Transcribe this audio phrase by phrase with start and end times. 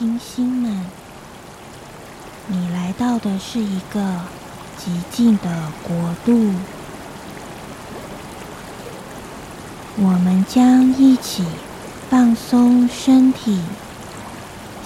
[0.00, 0.86] 星星们，
[2.46, 4.00] 你来到的是一个
[4.78, 5.94] 寂静的国
[6.24, 6.54] 度。
[9.98, 11.44] 我们将一起
[12.08, 13.60] 放松身体，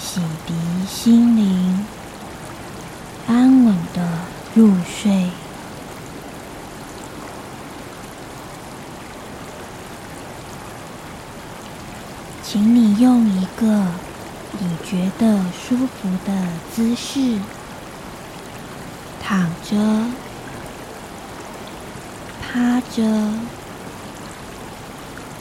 [0.00, 1.86] 洗涤心灵，
[3.28, 4.18] 安稳的
[4.56, 5.30] 入睡。
[12.42, 13.86] 请你用一个
[14.58, 16.32] 你觉得舒服的
[16.74, 17.38] 姿势
[19.22, 19.76] 躺着、
[22.40, 23.30] 趴着、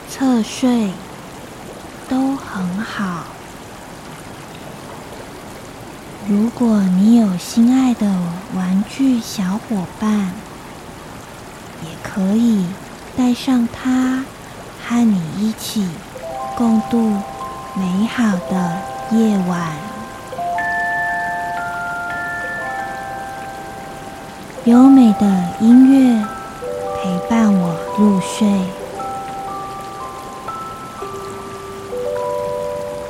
[0.10, 0.92] 侧睡，
[2.10, 3.26] 都很好。
[6.28, 8.08] 如果你有心爱的
[8.56, 10.32] 玩具小伙伴，
[11.84, 12.66] 也可以
[13.16, 14.24] 带上它，
[14.86, 15.88] 和你一起。
[16.56, 17.18] 共度
[17.76, 19.72] 美好的夜晚，
[24.64, 25.26] 优美的
[25.60, 26.26] 音乐
[26.96, 28.48] 陪伴我入睡。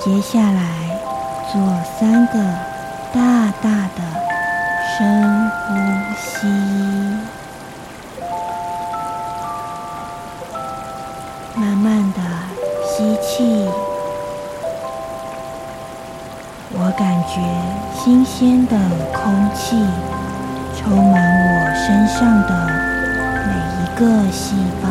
[0.01, 0.99] 接下来，
[1.51, 1.61] 做
[1.97, 2.33] 三个
[3.13, 4.01] 大大的
[4.97, 5.73] 深呼
[6.17, 6.47] 吸，
[11.55, 12.19] 慢慢的。
[12.95, 13.67] 吸气，
[16.95, 17.41] 感觉
[17.95, 18.77] 新鲜的
[19.11, 19.75] 空气
[20.75, 22.49] 充满我身上的
[23.47, 23.49] 每
[23.79, 24.87] 一个细胞。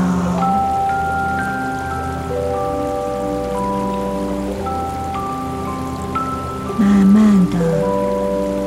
[6.77, 7.57] 慢慢的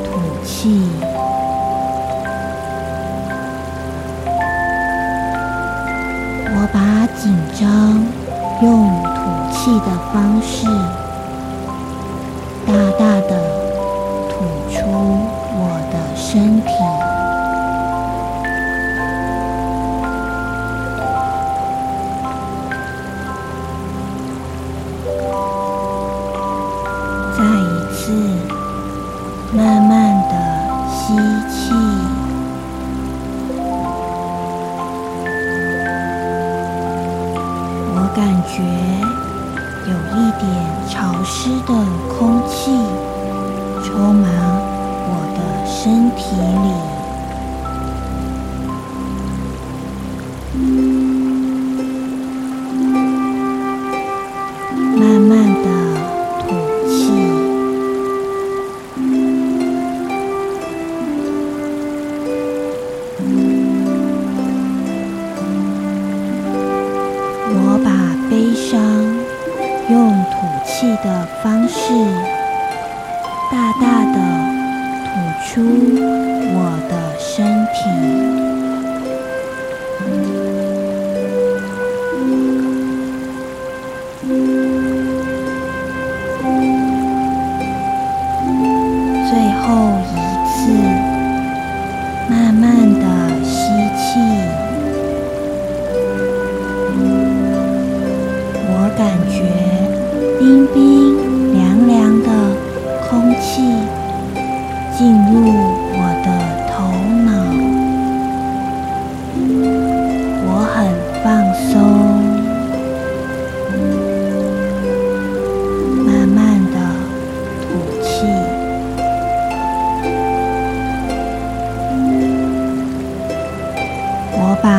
[0.04, 0.08] 吐
[0.42, 0.88] 气，
[6.54, 7.68] 我把紧张
[8.62, 8.66] 用
[9.14, 9.16] 吐。
[9.66, 10.66] 气的方式，
[50.54, 50.85] 慢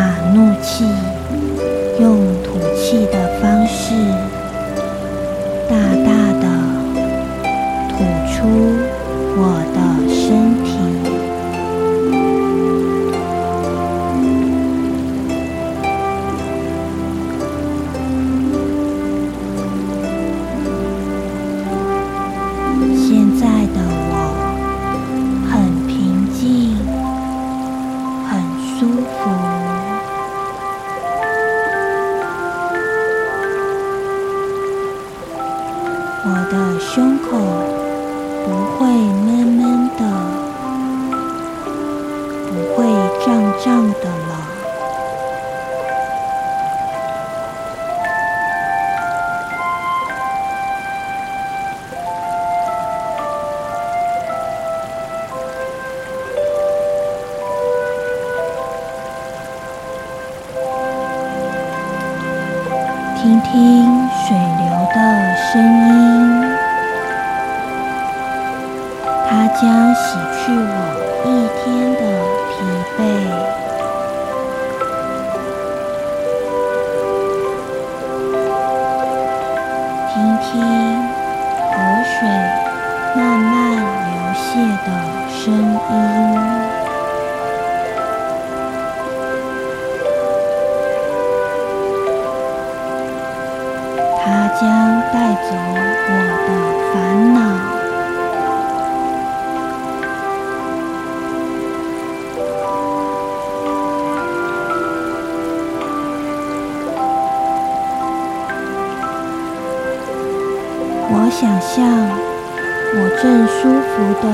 [0.07, 0.85] 把怒气
[1.99, 3.93] 用吐气的方式
[38.47, 40.03] 不会闷闷的
[42.47, 42.85] 不会
[43.25, 44.26] 胀胀的。
[113.19, 114.27] 正舒服地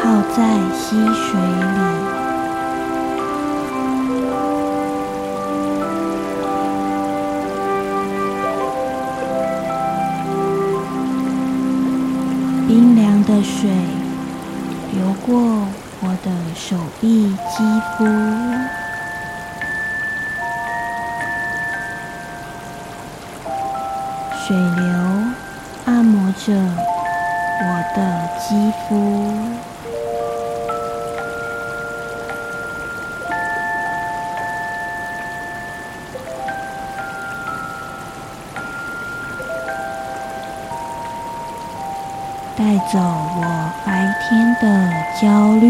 [0.00, 0.38] 泡在
[0.72, 1.80] 溪水里。
[12.68, 13.68] 冰凉的水
[14.92, 15.66] 流过
[16.00, 17.64] 我的手臂、肌
[17.98, 18.04] 肤，
[24.46, 24.80] 水流
[25.86, 26.54] 按摩着
[27.94, 28.88] 的肌肤。
[42.56, 43.40] 带走我
[43.86, 43.88] 白
[44.20, 44.64] 天的
[45.20, 45.64] 焦虑，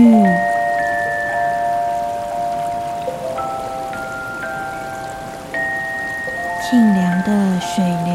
[6.68, 7.28] 清凉的
[7.60, 8.12] 水流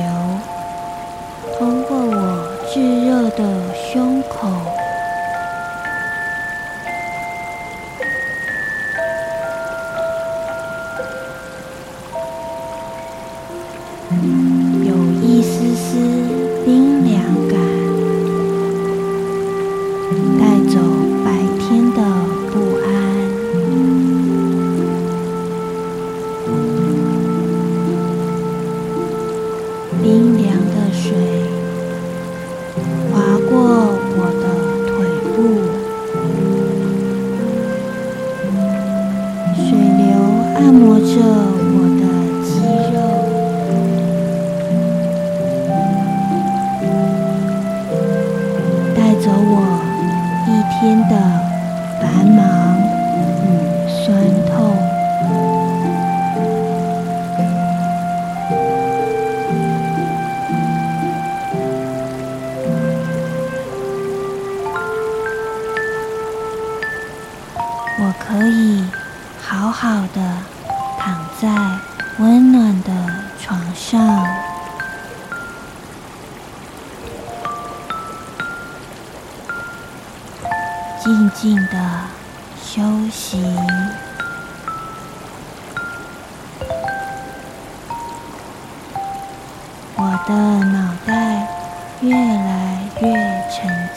[1.58, 2.14] 通过我
[2.74, 2.74] 炙
[3.06, 3.42] 热的
[3.96, 4.50] 胸口，
[14.84, 15.96] 有一丝丝
[16.66, 17.56] 冰凉感。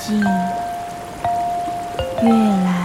[0.08, 0.24] 沉静，
[2.22, 2.77] 越来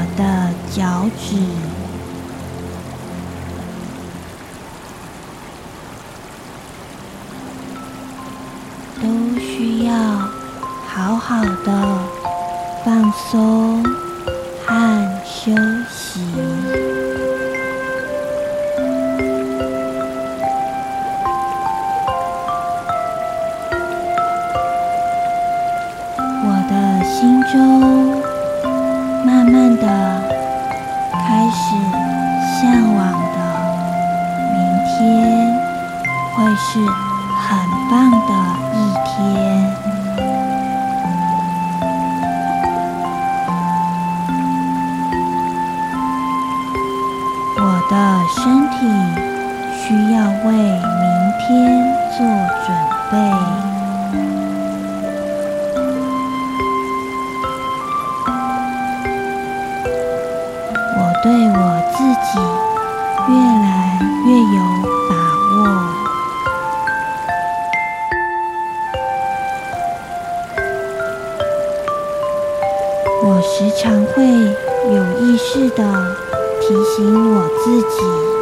[0.00, 0.24] 我的
[0.74, 1.36] 脚趾，
[9.02, 9.04] 都
[9.38, 9.92] 需要
[10.88, 11.68] 好好的
[12.82, 13.99] 放松。
[37.90, 38.32] 棒的
[38.72, 39.10] 一天。
[47.56, 47.94] 我的
[48.28, 48.76] 身体
[49.76, 51.02] 需要为明
[51.40, 51.48] 天
[52.16, 52.18] 做
[52.64, 52.68] 准
[53.10, 53.59] 备。
[75.52, 75.82] 是的
[76.60, 78.39] 提醒我自己，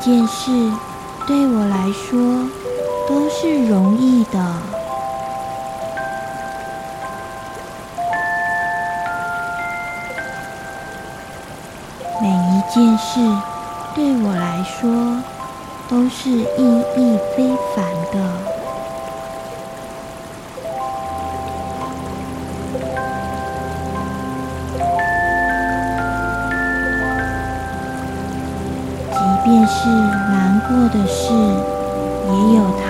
[0.00, 0.50] 件事
[1.26, 2.48] 对我来说
[3.08, 4.62] 都是容易的。
[12.22, 13.20] 每一件事
[13.94, 15.22] 对我来说
[15.88, 18.55] 都是意义非凡的。
[29.46, 32.84] 便是难过的事，也有它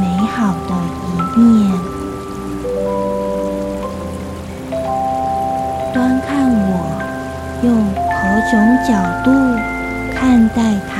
[0.00, 0.72] 美好的
[1.04, 1.44] 一面。
[5.92, 6.72] 端看我
[7.62, 7.68] 用。
[8.18, 8.52] 何种
[8.82, 8.90] 角
[9.22, 9.30] 度
[10.12, 10.56] 看待
[10.88, 10.94] 它？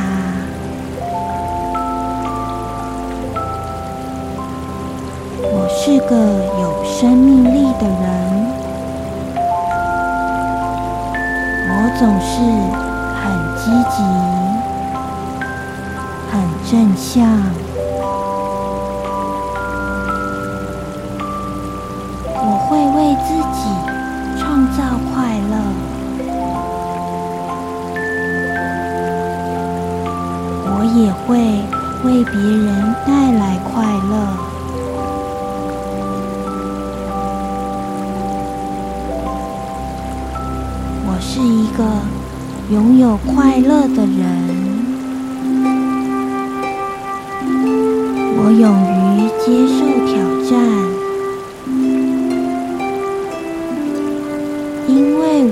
[5.42, 6.14] 我是个
[6.60, 8.04] 有生命力的人，
[11.68, 12.30] 我总是
[13.16, 13.24] 很
[13.56, 13.96] 积极、
[16.68, 17.24] 正向，
[22.34, 23.60] 我会为自己
[24.36, 24.82] 创造
[25.14, 25.14] 快
[25.48, 25.54] 乐。
[30.68, 31.24] 我也会
[32.04, 32.66] 为别人
[33.06, 33.72] 带来快
[34.10, 34.45] 乐。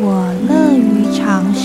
[0.06, 1.63] 我乐于尝试。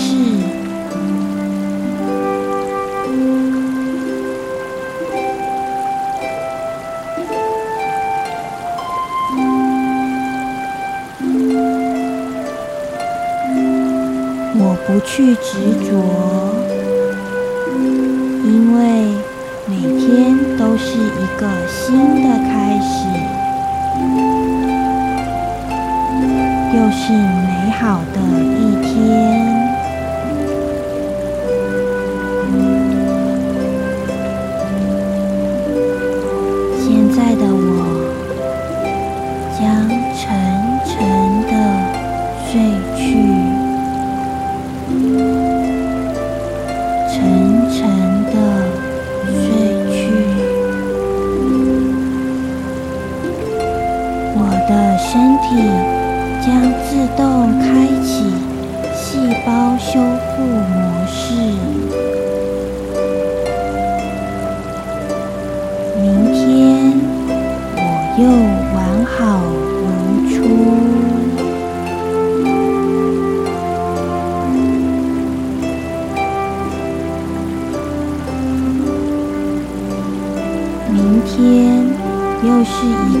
[82.60, 83.19] 又是一